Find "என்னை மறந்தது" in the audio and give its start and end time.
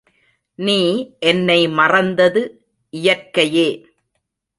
1.19-2.41